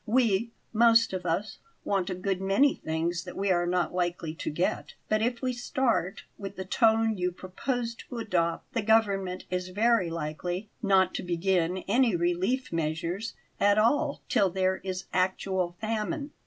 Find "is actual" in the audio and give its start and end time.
14.77-15.75